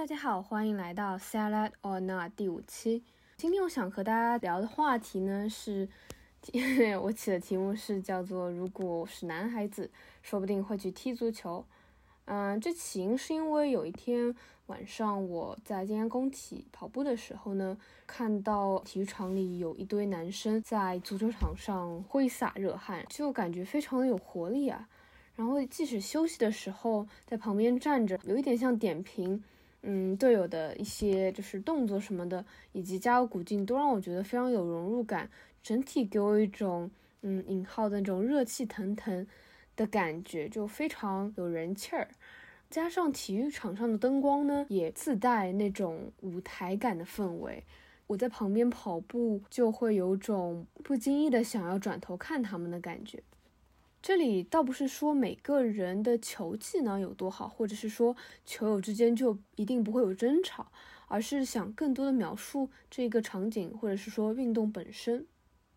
[0.00, 3.04] 大家好，欢迎来到 Salad or Not 第五期。
[3.36, 5.86] 今天我想和大家聊的话题呢是，
[7.02, 9.90] 我起的题目是叫做“如果是男孩子，
[10.22, 11.62] 说不定会去踢足球”。
[12.24, 14.34] 嗯，这起因是因为有一天
[14.68, 17.76] 晚上我在静安工体跑步的时候呢，
[18.06, 24.88] 看到体育场里有一堆男生在足球场上挥洒热汗，就感觉非常的有活力啊。
[25.36, 29.44] 然后即使休息的时候在旁边站着，有一点像点评，
[29.82, 35.30] 嗯，队友的一些就是动作什么的，以及加油鼓劲，都让我觉得非常有融入感，
[35.62, 36.90] 整体给我一种
[37.22, 39.26] 嗯引号的那种热气腾腾。
[39.76, 42.06] 的感觉就非常有人气儿，
[42.68, 47.64] 加上体育场上的灯光呢，也自带那种舞台感的氛围。
[48.06, 53.22] 我在旁边跑步，就会有种不经意的想要转头看他们的感觉。
[54.02, 60.72] 这里倒不是说每个人的球技能有多好，或者是说球友之间就一定不会有争吵，
[61.08, 65.26] 而是想更多的描述这个场景，或者是说运动本身。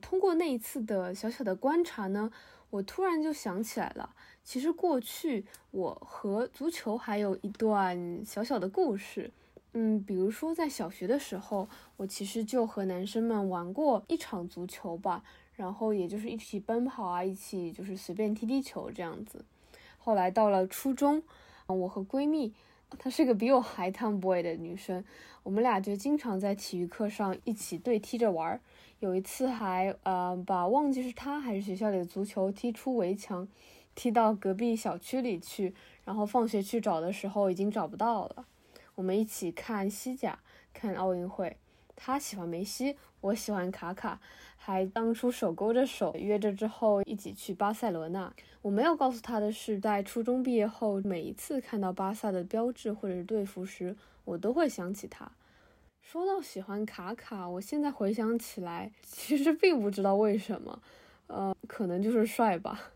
[0.02, 2.32] 通过那一次的小小的观察呢。
[2.74, 9.30] 我突然就想起来了，其实过去我和足球还有一段小小的故事。
[9.74, 15.24] 嗯，比如说在小学的时候，我其实就和男生们玩过一场足球吧，
[15.56, 19.46] 然后也就是一起奔跑啊，一起就是随便踢踢球这样子。
[19.98, 21.24] 后来到了初中，
[21.68, 22.54] 我和闺蜜。
[23.00, 25.04] 她是个比我还 tomboy 的女生，
[25.42, 28.62] 我们俩就经常在体育课上一起对踢着玩儿。
[29.00, 33.48] 有一次还呃把忘记是她还是学校里的足球踢出围墙，
[33.96, 35.74] 踢到隔壁小区里去。
[36.06, 38.46] 然后放学去找的时候已经找不到了。
[38.94, 40.38] 我们一起看西甲，
[40.74, 41.58] 看奥运会。
[41.96, 44.20] 他喜欢梅西，我喜欢卡卡，
[44.58, 48.34] 还当初手勾着手约着之后一起去巴塞罗那。
[48.62, 55.32] 我没有告诉他的是，在初中毕业后，每一次看到巴萨的标志或者是队服时，我都会想起他。
[56.02, 60.82] 说到喜欢卡卡，我现在回想起来，其实并不知道为什么，
[61.28, 62.92] 呃，可能就是帅吧。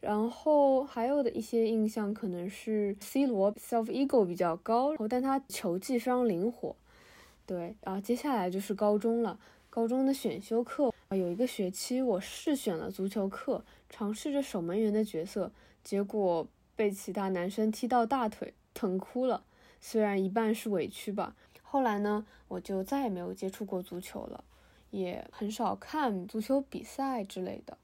[0.00, 6.74] 然后还有的一些印象可能是 C 罗 self ego 比较高，但他球技非常灵活。
[7.50, 9.36] 对，然后接下来就是高中了。
[9.70, 15.50] 高中的选修课啊，有一个学期我试选了足球课，尝试着守门员的角色，
[15.82, 16.46] 结果
[16.76, 19.42] 被其他男生踢到大腿，疼哭了。
[19.80, 21.34] 虽然一半是委屈吧。
[21.60, 24.44] 后来呢，我就再也没有接触过足球了，
[24.92, 27.76] 也很少看足球比赛之类的。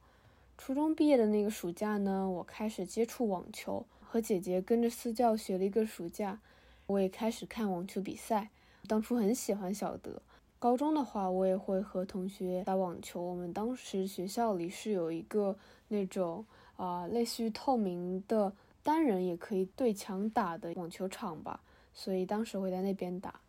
[0.56, 6.38] 初中毕业的那个暑假呢，我开始接触网球，和姐姐跟着私教学了一个暑假，
[6.86, 8.50] 我也开始看网球比赛。
[8.86, 10.22] 当初很喜欢小德，
[10.58, 13.20] 高中的话我也会和同学打网球。
[13.20, 15.56] 我们当时学校里是有一个
[15.88, 16.44] 那种
[16.76, 18.52] 啊，类似于透明的
[18.82, 21.60] 单人也可以对墙打的网球场吧，
[21.92, 23.40] 所以当时会在那边打。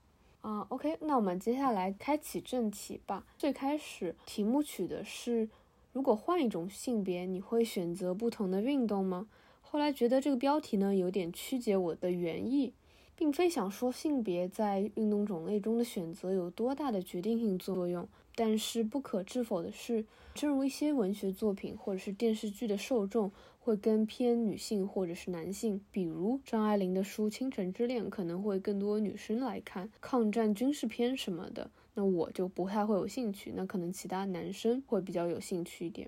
[0.41, 3.25] 啊，OK，那我们接下来开启正题吧。
[3.37, 5.49] 最开始题目取的是，
[5.93, 9.27] 如果换一种性别，你会选择不同的运动吗？
[9.61, 12.73] 后来觉得这个标题呢有点曲解我的原意。
[13.17, 20.05] 并非想说性别在运动种类中的选择有多大的决定性作用，但是不可置否的是，
[20.35, 36.07] 正如一些文学作品或者是电视剧的受众会更偏女性或者是男性，比如张爱玲的书《倾城之恋》可能会更多女生来看，抗战军事片什么的，那我就不太会有兴趣，那可能其他男生会比较有兴趣一点。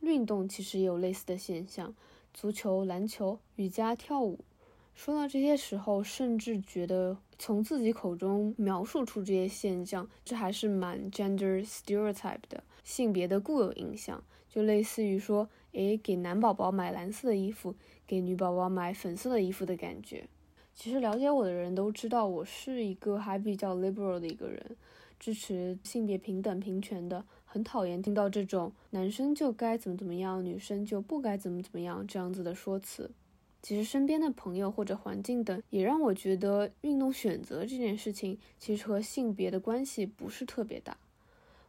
[0.00, 1.94] 运动其实也有类似的现象，
[2.32, 4.40] 足球、篮球、瑜伽、跳舞。
[4.96, 17.74] 说到这些时候，甚至觉得从自己口中描述出这些现象，这还是蛮 gender stereotype 的性别的固有印象，就类似于说，诶，给男宝宝买蓝色的衣服，
[18.06, 20.26] 给女宝宝买粉色的衣服的感觉。
[20.74, 24.76] 其实了解我的人都知道，我是一个还比较 liberal 的一个人，
[25.20, 33.10] 支持性别平等平权的，很讨厌听到这种男生就该怎么怎么样，女生就不该怎么怎么样这样子的说辞。
[33.66, 40.96] 其实身边的朋友或者环境等，也让我觉得运动选择这件事情，其实和性别的关系不是特别大。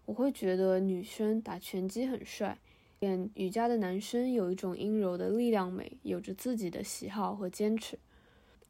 [0.05, 2.59] 我会觉得女生打拳击很帅，
[2.99, 7.97] 练瑜伽的男生有一种阴柔的力量美，有着自己的喜好和坚持。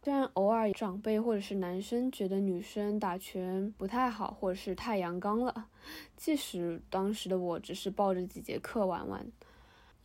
[0.02, 5.68] 虽然偶尔长辈或者是男生觉得女生打拳不太好，或者是太阳刚了，
[6.16, 9.28] 即使当时的我只是抱着几节课玩玩。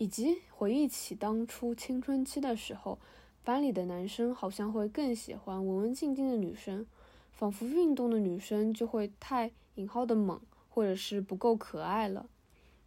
[0.02, 2.98] 以及回忆起当初青春期的时候，
[3.44, 6.84] 班里的男生好像会更喜欢文文静静的女生，
[7.30, 12.26] 仿佛运动的女生就会太引号的猛，或者是不够可爱了。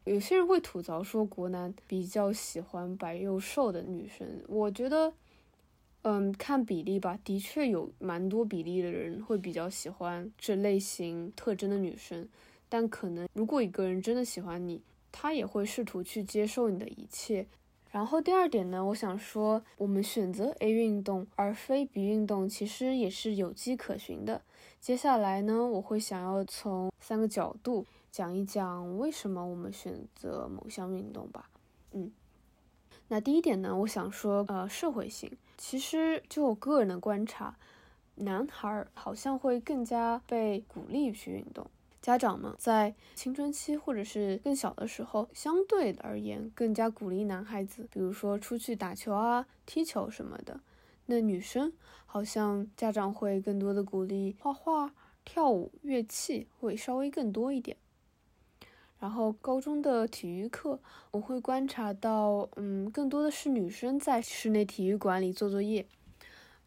[0.03, 5.13] 有些人会吐槽说国男比较喜欢白又瘦的女生，我觉得，
[6.01, 12.27] 嗯，看比例吧，的确有蛮多比例的人会比较喜欢这类型特征的女生，
[12.67, 14.81] 但可能如果一个人真的喜欢你，
[15.17, 17.47] 他也会试图去接受你的一切。
[17.89, 24.41] 然后第二点呢，我想说，我们选择 A 运动而非 B 运动，其实也是有迹可循的。
[24.81, 31.49] 接下来呢，我会想要从三个角度讲一讲为什么我们选择某项运动吧。
[31.93, 32.11] 嗯，
[33.07, 35.31] 那第一点呢，我想说，呃，社会性。
[35.57, 37.55] 其实就我个人的观察，
[38.15, 41.65] 男孩好像会更加被鼓励去运动。
[42.05, 50.59] 家长们在青春期或者是更小的时候，相对而言更加鼓励男孩子，比如说出去打球啊、踢球什么的。
[51.07, 51.73] 那女生
[52.05, 54.93] 好像家长会更多的鼓励画画、
[55.23, 57.75] 跳舞、乐器会稍微更多一点。
[58.99, 60.79] 然后高中的体育课，
[61.09, 65.87] 我会观察到，嗯，更多的是女生在室内体育馆里做作业。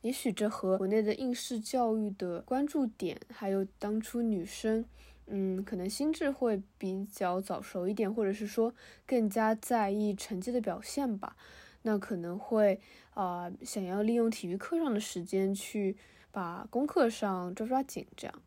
[0.01, 4.85] 也许这和国内的应试教育的关注点，还有当初女生。
[5.31, 8.75] 嗯，可能心智会比较早熟一点，或者是说
[9.07, 11.37] 更加在意成绩的表现吧。
[11.83, 12.81] 那可能会
[13.15, 15.97] 啊，想要利用体育课上的时间去
[16.31, 18.43] 把功课上抓抓紧，这样。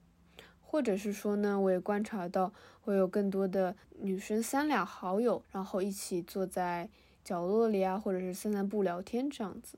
[0.59, 6.89] 或者是说呢，我也观察到会有更多的女生三两好友，然后一起坐在
[7.23, 9.77] 角落里啊，或者是散散步聊天这样子。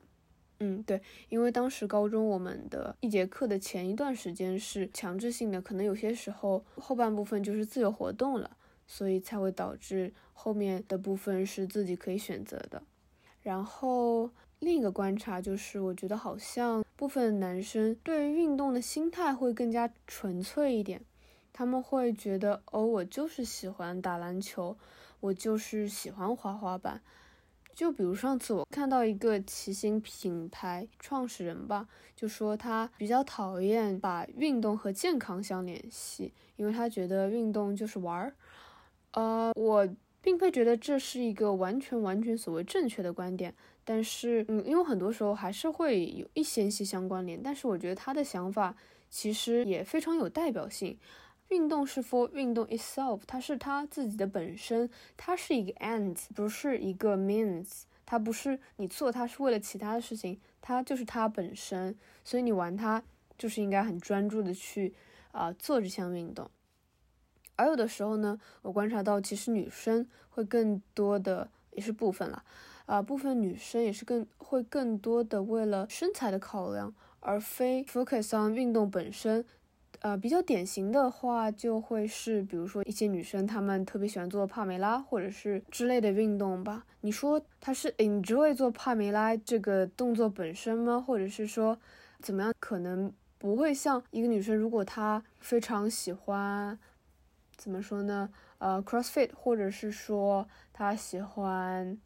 [0.65, 8.55] 嗯，对，因为当时高中我们的一节课的前一段时间是强制性的，可能有些时候后半部分就是自由活动了，
[8.87, 12.81] 所以才会导致后面的部分是自己可以选择的。
[13.41, 14.29] 然后
[14.59, 21.01] 另一个观察就是，我觉得好像部分男生对于运动的心态会更加纯粹一点，
[21.51, 24.77] 他们会觉得哦，我就是喜欢打篮球，
[25.19, 27.01] 我就是喜欢滑滑板。
[27.75, 38.33] 就比如上次我看到一个骑行品牌创始人吧，就说他比较讨厌把运动和健康相联系，因为他觉得运动就是玩儿。
[39.11, 39.87] 呃，我
[40.21, 43.53] 并非觉得这是一个完全完全所谓正确的观点，
[43.83, 48.75] 但是嗯，因为很多时候还是会有一些些相关联，但是我觉得他的想法
[49.09, 50.97] 其实也非常有代表性。
[51.49, 63.03] 运动是 for 运动 itself，它是它自己的本身，它是一个 end，不是一个 means，它不是你做它是为了其他的事情，它就是它本身，所以你玩它
[63.37, 64.93] 就是应该很专注的去
[65.31, 66.49] 啊做这项运动。
[67.55, 72.43] 而有的时候呢，我观察到其实女生会更多的也是部分了，
[72.87, 79.45] 啊部分女生也是更会更多的为了身材的考量，而非 focus on 运动本身。
[80.03, 86.85] 呃，比较典型的话就会是，比如说一些女生她们特别喜欢做帕梅拉或者是之类的运动吧。
[86.99, 90.99] 你说她是 enjoy 做帕梅拉这个动作本身吗？
[90.99, 91.79] 或者是说
[92.19, 92.53] 怎么样？
[92.59, 96.77] 可能不会像一个女生，如果她非常喜欢，
[97.55, 98.29] 怎么说呢？
[98.57, 101.97] 呃，crossfit，或者是说她喜欢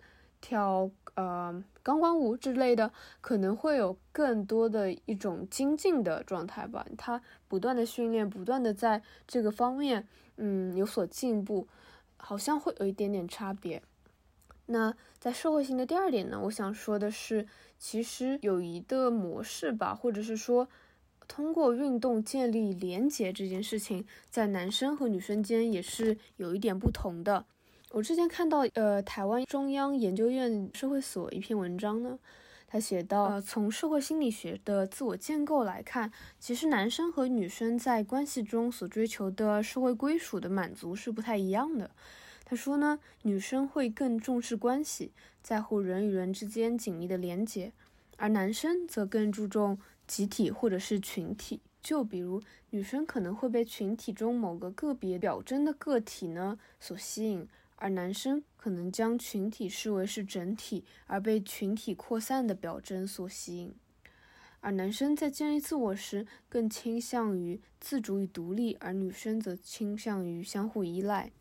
[0.47, 1.61] 跳呃。
[1.83, 2.91] 钢管舞之类的
[3.21, 10.05] 可能会有更多的一种精进的状态吧，他不断的训练，不断的在这个方面，
[10.35, 11.65] 嗯，有所进步，
[12.17, 13.81] 好像会有一点点差别。
[14.65, 17.47] 那在社会性的第二点呢，我想说的是，
[17.79, 20.67] 其实友谊的模式吧，或者是说
[21.25, 27.45] 通过运动建立连结这件事情，在男生和女生间也是有一点不同的。
[27.91, 32.19] 我之前看到，呃，台湾中央研究院社会所一篇文章呢，
[32.67, 41.89] 他写到，呃，从社会心理学的自我建构来看，其实男生和女生在关系中所追求的社会归属的满足是不太一样的。
[42.43, 47.71] 他说呢，女生会更重视关系，在乎人与人之间紧密的连结，
[48.17, 51.61] 而男生则更注重集体或者是群体。
[51.81, 52.41] 就比如，
[52.71, 57.47] 女生可能会被群体中某个个别表征的个体呢所吸引。
[57.77, 63.73] 而男生可能将群体视为是整体，而被群体扩散的表征所吸引。
[64.59, 71.31] 而男生在建立自我时，更倾向于自主与独立，而女生则倾向于相互依赖。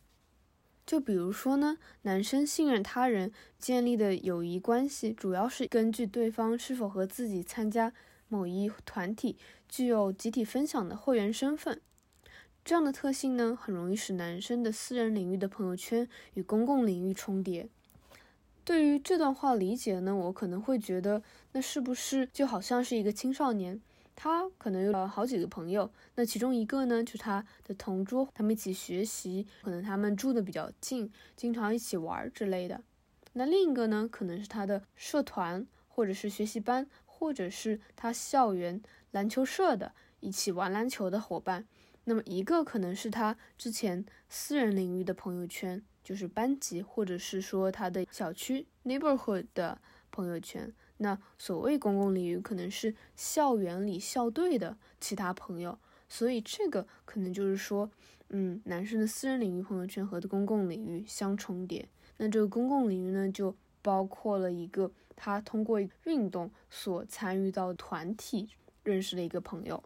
[0.85, 7.93] 就比如说呢，男生信任他人建立的友谊关系，主要是根据对方是否和自己参加
[8.29, 9.37] 某一团体，
[9.69, 11.81] 具有集体分享的会员身份。
[12.67, 17.69] 这样的特性呢，很容易使男生的私人领域的朋友圈与公共领域重叠。
[18.65, 23.81] 对于这段话理解呢，我可能会觉得，那是不是就好像是一个青少年，
[24.17, 32.83] 他可能有好几个朋友，那其中一个呢，就是他的同桌，他们一起学习，可能他们住的比较近，经常一起玩之类的。
[33.35, 38.83] 那另一个呢，可能是他的社团，或者是学习班，或者是他校园
[39.13, 41.69] 篮球社的一起玩篮球的伙伴。
[42.09, 49.81] 那么一个可能是他之前私人领域的朋友圈，就是班级或者是说他的小区 neighborhood 的
[50.13, 50.73] 朋友圈。
[50.99, 55.79] 那所谓公共领域可能是校园里校队的其他朋友。
[56.09, 57.91] 所以这个可能就是说，
[58.29, 61.89] 嗯，男生的私人领域朋友圈和公共领域相重叠。
[62.19, 68.51] 那这个公共领域呢，就包括了一个他通过运动所参与到团体
[68.85, 69.83] 认识的一个朋友。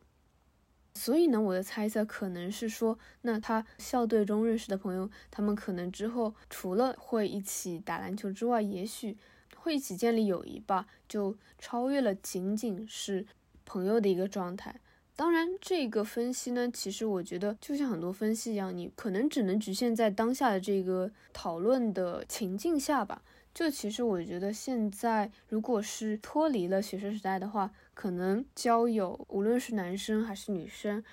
[0.94, 9.16] 所以呢，我的猜测可能是说，那他校队中认识的朋友，他们可能之后除了会一起打篮球之外，也许
[9.56, 13.26] 会一起建立友谊吧，就超越了仅仅是
[13.64, 14.80] 朋友的一个状态。
[15.16, 23.22] 当然，这个分析呢，其实我觉得就像很多分析一样，你可能只能局限在当下的这个讨论的情境下吧。
[23.52, 27.70] 就其实我觉得现在，如果是脱离了学生时代的话，
[28.00, 31.04] 可能交友，无论是男生还是女生，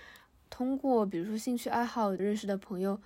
[0.49, 2.97] 通过比如说兴趣爱好认识的朋友，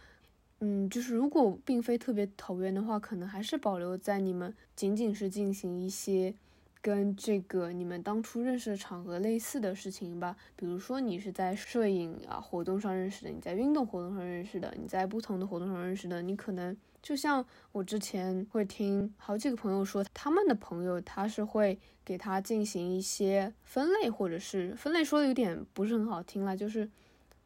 [0.59, 6.35] 嗯，就是如果并非特别投缘的话，可能还是保留在你们仅仅是进行一些。
[6.79, 26.89] 跟这个你们当初认识的场合类似的事情吧，比如说你是在摄影啊活动上认识的，你在运动活动上认识的，你在不同的活动上认识的，你可能就像我之前会听好几个朋友说，他们的朋友他是会给他进行一些分类，或者是分类说的有点不是很好听了，就是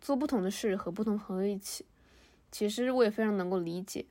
[0.02, 1.86] 做不同的事和不同朋友一起，
[2.52, 4.06] 其实我也非常能够理解。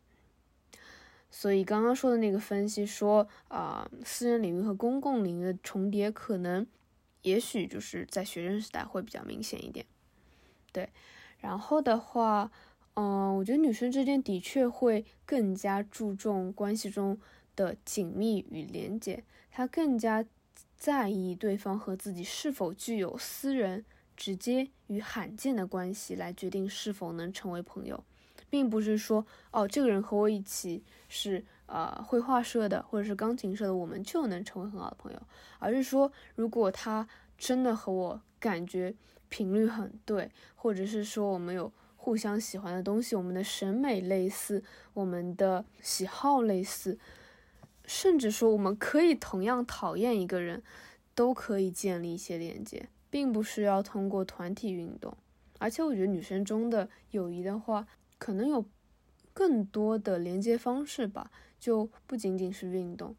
[1.31, 6.67] 所以刚刚说的那个分析说，啊，私人领域和公共领域的重叠可能，
[7.23, 9.85] 也许就是在学生时代会比较明显一点。
[10.73, 10.89] 对，
[11.39, 12.51] 然后的话，
[12.95, 17.19] 嗯，我觉得女生之间的确会更加注重关系中
[17.57, 20.25] 的紧密与连接，她更加
[20.77, 23.85] 在意对方和自己是否具有私人、
[24.17, 28.03] 直接与罕见的关系，来决定是否能成为朋友。
[28.51, 35.21] 并不是说哦，这个人和我一起是呃绘画社的，或者是钢琴社的，我们就能成为很好的朋友，
[35.59, 38.95] 而是说，如果他真的和我感觉
[39.29, 41.73] 频率很对，或者是说我们有
[42.05, 46.99] 互相喜欢的东西，我们的审美类似，我们的喜好类似，
[47.87, 50.63] 甚至说我们可以同样讨厌一个人，
[51.15, 55.17] 都可以建立一些连接，并不是要通过团体运动。
[55.59, 57.87] 而且我觉得女生中的友谊的话。
[58.17, 58.65] 可能有
[59.35, 63.15] 更多的连接方式吧，就不仅仅是运动。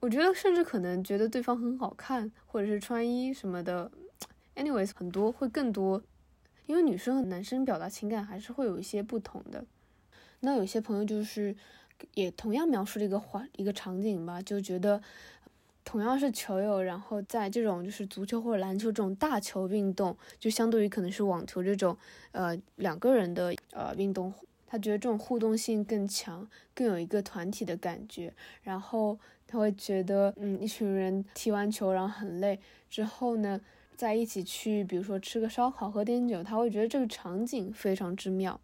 [0.00, 3.90] 我觉得甚至可能觉得对方很好看，或者是穿衣什么的。
[4.56, 6.02] anyways，很多会更多，
[6.68, 9.64] 因为女生和男生表达情感还是会有一些不同的。
[10.40, 11.56] 那有些朋友就是
[12.14, 15.02] 也同样描述了一个环一个场景吧，就觉得
[15.84, 21.96] 同样是球友，然后在这种就是足球或者篮球这种大球运动，就相对于可能是网球这种
[22.32, 23.54] 呃两个人的。
[23.72, 24.32] 呃，运动，
[24.66, 28.34] 他觉得这种互动性更强，更有一个团体的感觉。
[28.62, 32.58] 然后他会觉得，嗯，一群人踢完球，然后很累
[32.90, 33.60] 之后呢，
[33.98, 38.58] 在一起去，比如说吃个烧烤，喝点酒，他会觉得这个场景非常之妙。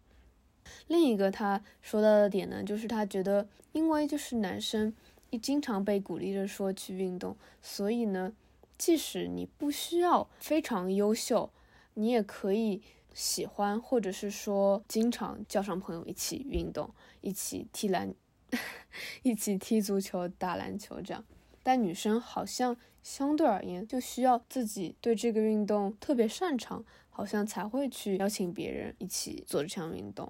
[0.87, 4.93] 另一个他说到的点呢，就是他觉得，因为就是男生
[5.29, 8.31] 一经常被鼓励着说去运动，所以呢，
[8.77, 11.51] 即使你不需要非常优秀，
[11.95, 12.81] 你也可以。
[13.13, 18.13] 喜欢，或者是说经常叫上朋友一起运动，一起踢篮，
[19.23, 21.23] 一起踢足球、打篮球这样。
[21.63, 22.75] 但女生好像
[23.05, 30.29] 相对而言就需要自己对这个运动特别擅长，好像才会去邀请别人一起做这项运动。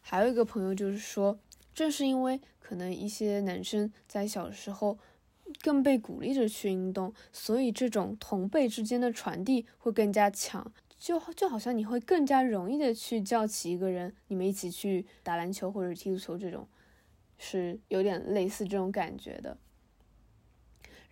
[0.00, 1.38] 还有一个朋友就是说，
[1.74, 4.98] 正是因为可能一些男生在小时候
[5.60, 10.72] 更被鼓励着去运动，所以这种同辈之间的传递会更加强。
[10.96, 16.66] 就就好像你会更加容易的去叫起一个人，你们一起去打篮球或者踢足球，这种
[17.36, 19.58] 是有点类似这种感觉的。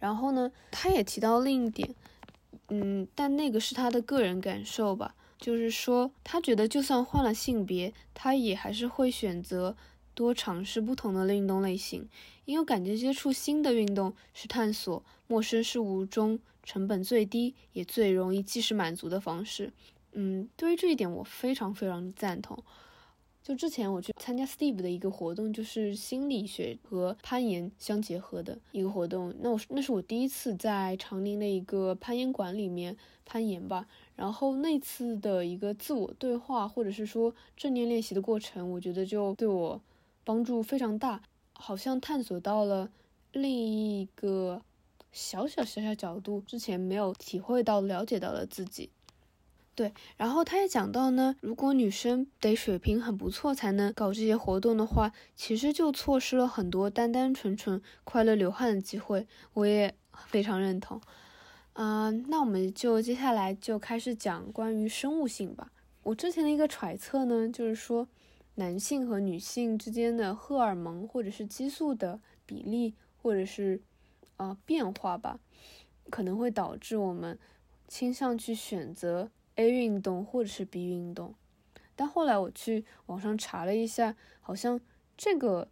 [0.03, 1.95] 然后呢，他也提到另一点，
[2.71, 9.77] 嗯，但那个是他的个人感受吧，就是说他觉得就算换了性别，他也还是会选择
[10.13, 12.09] 多尝试不同的运动类型，
[12.47, 16.41] 因为感觉接触新的运动是探索陌生事物中。
[16.65, 19.73] 成本最低也最容易即时满足的方式，
[20.13, 22.57] 嗯，对于这一点我非常非常赞同。
[23.43, 29.35] 就之前我去参加 Steve 的一个活动，就是心理学和攀岩相结合的一个活动。
[29.41, 33.87] 那我那是我第一次在长宁的一个攀岩馆里面攀岩吧。
[34.15, 39.81] 然后那次的一个自我对话，或者是说正念练习的过程，我觉得就对我
[40.25, 41.23] 帮助非常大，
[41.53, 42.91] 好像探索到了
[43.33, 44.63] 另一个。
[45.15, 48.89] 小小小小角度之前没有体会到、了解到的自己。
[49.75, 59.27] 对，然后他也讲到呢，如果女生得水平很不错才能搞这些活动的话，其实就错失了很多单单纯纯快乐流汗的机会。
[59.55, 59.95] 我也
[60.27, 61.01] 非常认同。
[61.73, 65.73] 嗯，那我们就接下来就开始讲关于生物性吧。
[66.03, 68.07] 我之前的一个揣测呢，就是说
[68.57, 73.81] 男性和女性之间的荷尔蒙或者是激素的比例，或者是
[74.37, 75.39] 呃变化吧，
[76.11, 77.39] 可能会导致我们
[77.89, 81.35] 倾向去选择 A 运动或者是 B 运动。
[81.95, 84.81] 但后来我去网上查了一下，好像
[85.17, 85.69] 这个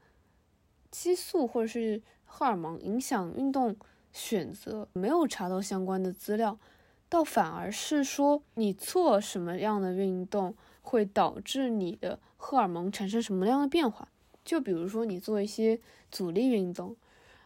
[0.90, 3.74] 激素或者是荷尔蒙影响运动
[4.12, 6.58] 选择，没有查到相关的资料。
[7.08, 14.08] 倒反而是说，你做什么样的运动会导致你的荷尔蒙产生什么样的变化？
[14.44, 16.94] 就比如说你做一些阻力运动，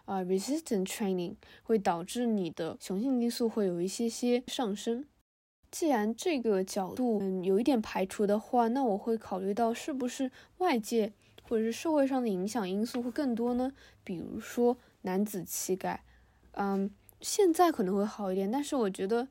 [0.04, 5.06] 啊，resistance training 会导致你的雄性激素会有一些些上升。
[5.74, 11.12] 既然这个角度嗯有一点排除的话，那我会考虑到是不是外界
[11.42, 13.72] 或者是社会上的影响因素会更多呢？
[14.04, 16.04] 比如说男子气概，
[16.52, 16.88] 嗯，
[17.20, 19.26] 现在可能会好一点，但是我觉得。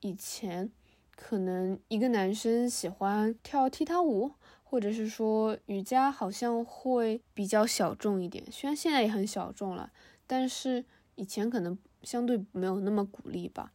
[0.00, 0.70] 以前
[1.16, 4.32] 可能一个男生喜欢跳踢踏舞，
[4.62, 8.44] 或者是说瑜伽，好像会比较小众一点。
[8.50, 9.90] 虽然现在也很小众了，
[10.26, 10.84] 但是
[11.14, 13.72] 以前可能相对没有那么鼓励吧。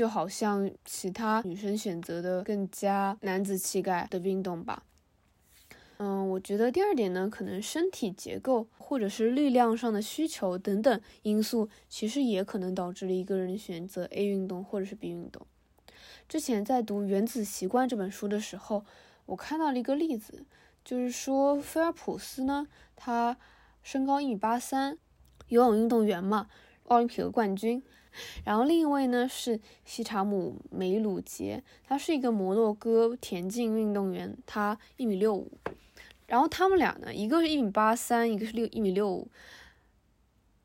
[0.00, 4.82] 就好像其他女生选择的更加男子气概的运动吧。
[5.98, 15.46] 嗯，我觉得第二点呢，可能身体结构或者是力量上的需求等等因素，其实也可能导致了一个人选择 A 运动或者是 B 运动。
[16.26, 18.86] 之前在读《原子习惯》这本书的时候，
[19.26, 20.46] 我看到了一个例子，
[20.82, 22.66] 就是说菲尔普斯呢，
[22.96, 23.36] 他
[23.82, 24.96] 身高一米八三，
[25.48, 26.48] 游泳运动员嘛，
[26.90, 27.82] 奥林匹克冠军。
[28.44, 35.50] 然后另一位呢是西查姆梅鲁杰，他是一个摩洛哥田径运动员，他一米六五。
[36.26, 39.28] 然后他们俩呢，一个是一米八三，一个是六一米六五。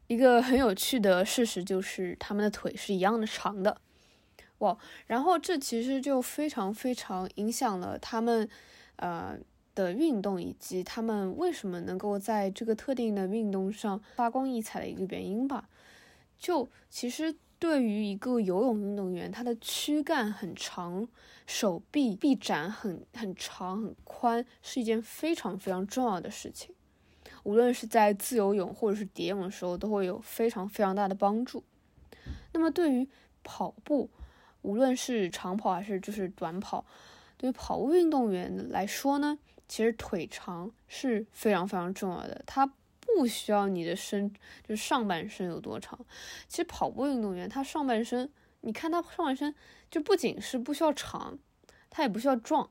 [0.08, 3.82] 一个很有趣的事实就是，他们的腿是一样的长的，
[4.60, 4.78] 哇！
[5.08, 8.48] 然后这其实就非常非常影响了他们，
[8.98, 9.36] 呃
[9.74, 15.68] 的运动以及他们为什么能够在这个特定的运动上发光溢彩的一个原因吧。
[16.46, 17.36] 就其实。
[17.58, 21.08] 对于一个游泳运动员，他的躯干很长，
[21.48, 26.76] 手臂臂展很很长很宽，是一件非常非常重要的事情。
[27.44, 31.64] 无论是在自由泳或者是蝶泳的时候，都会有非常非常大的帮助。
[32.52, 33.08] 那么对于
[33.42, 34.10] 跑步，
[34.62, 36.86] 无论是长跑还是就是短跑，
[37.38, 42.44] 对于跑步运动员来说呢，其实腿长是非常非常重要的。
[42.46, 42.72] 它
[43.06, 44.34] 不需要你的身，
[44.68, 45.98] 就是上半身有多长。
[46.48, 48.30] 其实跑步运动员他上半身，
[48.62, 49.54] 你看他上半身
[49.90, 51.38] 就不仅是不需要长，
[51.90, 52.70] 他也不需要壮，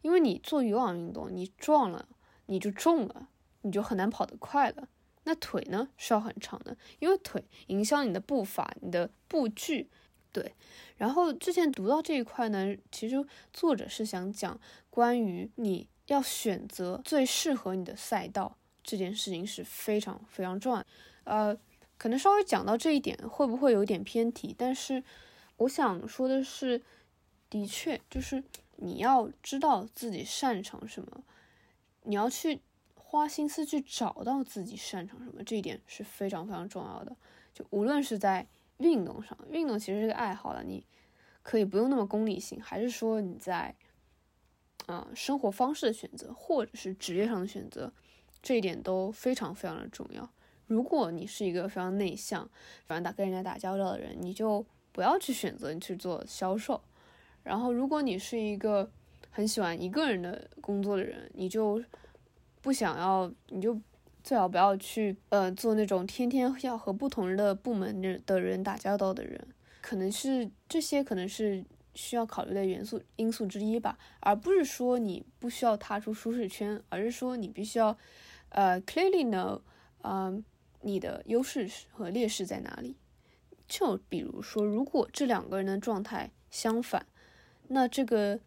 [0.00, 2.08] 因为你做有氧运动，你壮了
[2.46, 3.28] 你就重了，
[3.62, 4.88] 你就很难跑得快了。
[5.24, 9.90] 那腿呢是要很长的，因为腿影响你的步伐、你的步距。
[10.32, 10.54] 对，
[10.96, 18.56] 然后之前读到这一块呢，其实作者是想讲关于你要选择最适合你的赛道。
[18.82, 20.84] 这件事情是非常非常重要，
[21.24, 21.56] 呃，
[21.96, 24.54] 可能稍微讲到这一点会不会有点偏题？
[24.58, 25.02] 但是
[25.58, 26.82] 我想说的是，
[27.48, 28.42] 的确就是
[28.76, 31.22] 你要知道自己擅长什么，
[32.02, 32.60] 你要去
[32.94, 37.16] 花心思去找到自己擅长什么，这一点是非常非常重要的。
[37.54, 38.46] 就无论是在
[38.78, 40.84] 运动上，运动其实是个爱好了，你
[41.42, 43.76] 可以不用那么功利性，还是说你在
[44.86, 47.92] 啊生活方式的选择，或者是职业上的选择。
[48.42, 50.28] 这一点都非常非常的重要。
[50.66, 56.80] 如果你是一个非常内向、喜欢打跟人家打交道的人，你就不要去选择你去做销售。
[57.42, 58.90] 然后，如果你是一个
[59.30, 61.82] 很喜欢一个人的工作的人，你就
[62.62, 63.78] 不想要，你就
[64.24, 69.46] 最好不要去呃做那种天天要和不同的部门的的人打交道的人。
[69.82, 71.62] 可能是这些，可能是
[71.94, 77.98] 需要考虑的元素因素之一吧，而不是说你不需要踏出舒适圈，而是说你必须要。
[78.52, 79.60] 呃，clearly know，
[80.02, 80.44] 嗯，
[80.82, 82.96] 你的优势和劣势在哪里？
[83.66, 87.06] 就比如说，如果这两个人的状态相反，
[87.68, 88.38] 那这个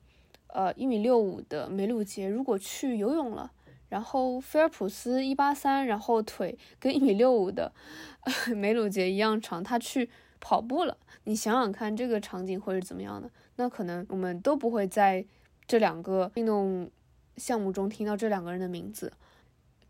[0.47, 3.51] 呃一米六五的梅鲁杰如果去游泳了，
[3.89, 7.73] 然后菲尔普斯一八三，然后腿跟一米六五的
[8.55, 10.07] 梅鲁杰一样长，他去
[10.39, 13.31] 跑步了，你想想看这个场景会是怎么样的？
[13.55, 15.25] 那可能我们都不会在
[15.65, 16.91] 这两个运动
[17.37, 19.11] 项目中听到这两个人的名字。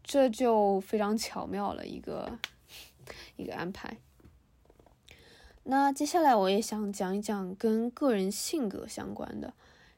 [0.06, 2.38] 这就非常巧妙了一个
[3.36, 3.98] 一个安排。
[5.64, 9.52] 那接下来我也想讲一讲跟个人性格相关的，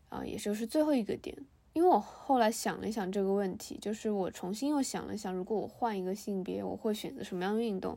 [0.07, 1.37] 啊，也就是最后一个点。
[1.73, 7.95] 因为我后来想了想这个问题，就是我重新又想了想，如果我换一个性别，我会选择什么样的运动？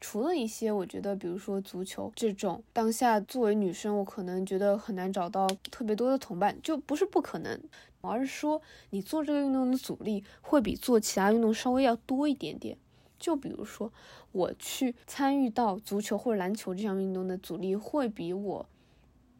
[0.00, 7.58] 除了一些我觉得，比如说足球这种，当下作为女生，我可能觉得很难找到特别多的同伴，就不是不可能，
[8.02, 8.60] 而是说
[8.90, 12.76] 你做这个运动的阻力会比做其他运动稍微要多一点点。
[13.18, 13.92] 就比如说
[14.32, 18.66] 我去参与到足球或者篮球这项运动的阻力会比我。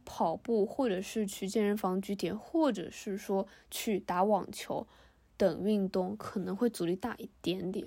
[0.04, 4.84] 跑步，或者是去健身房举铁，或者是说去打网球
[5.36, 7.86] 等运动，可能会阻力大一点点。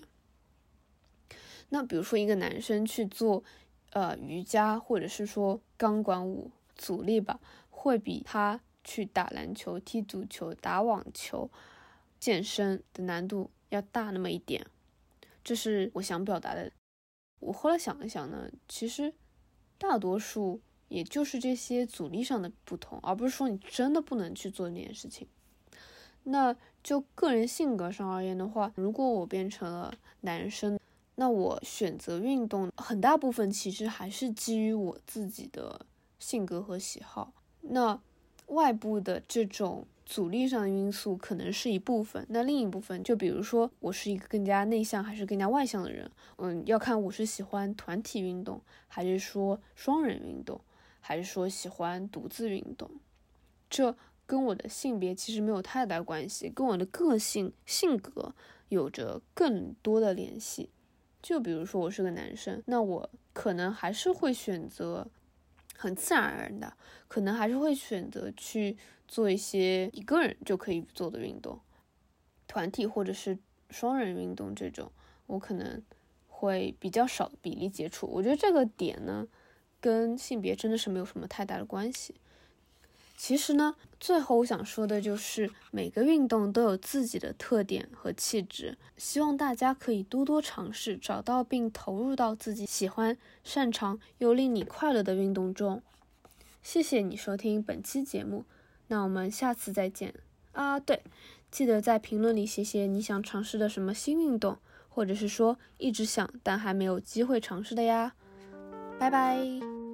[1.69, 3.43] 那比如说一个男生去做
[3.91, 11.51] 呃瑜伽，或者是说钢管舞，阻力吧，会比他去打篮球、踢足球、打网球、
[12.17, 14.65] 健身的难度要大那么一点。
[15.43, 16.71] 这是我想表达的。
[17.41, 19.13] 我后来想了想呢，其实
[19.77, 20.61] 大多数。
[20.87, 25.27] 也就是这些阻力上的不同，而不是说你真的不能去做这件事情。
[26.23, 30.79] 那就个人性格上而言的话，如果我变成了男生，
[31.15, 35.83] 那我选择运动很大部分其实还是基于我自己的
[36.19, 37.33] 性格和喜好。
[37.61, 37.99] 那
[38.47, 50.59] 外部的这种阻力上的因素可能是一部分，那另一部分就比如说我是一个更加内向还是更加外向的人，嗯，要看我是喜欢团体运动还是说双人运动。
[51.07, 52.89] 还是说喜欢独自运动，
[53.69, 58.33] 这跟我的性别其实没有太大关系，跟我的个性性格
[58.69, 60.71] 有着更多的联系。
[61.21, 65.07] 就比如说我是个男生，那我可能还是会选择
[65.75, 66.75] 很自然而然的，
[67.07, 71.59] 可能还是会选择去做一些一个人就可以做的运动，
[72.47, 73.37] 团体或者是
[73.69, 74.91] 双人运动这种，
[75.27, 75.81] 我可能
[76.27, 78.07] 会比较少比例接触。
[78.07, 79.27] 我觉得这个点呢。
[79.81, 82.15] 跟性别真的是没有什么太大的关系。
[83.17, 95.81] 其实呢，最后我想说的就是每个运动都有自己的特点和气质，希望大家可以多多尝试，找到并投入到自己喜欢、擅长又令你快乐的运动中。
[96.61, 98.43] 谢谢你收听本期节目，
[98.87, 100.13] 那我们下次再见
[100.51, 100.79] 啊！
[100.79, 101.01] 对，
[101.49, 104.57] 记得在评论里写写你想尝试的什么新运动，
[104.89, 108.13] 或者是说一直想但还没有机会尝试的呀。
[108.99, 109.84] 拜拜。